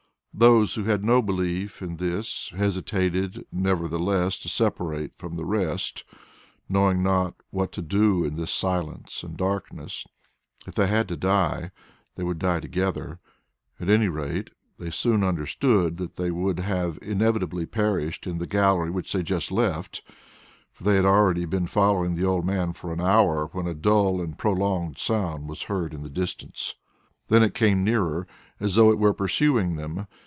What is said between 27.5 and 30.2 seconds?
came nearer, as though it were pursuing them.